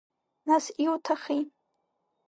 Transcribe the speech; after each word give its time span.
Нас 0.47 0.65
иуҭахи? 0.83 1.41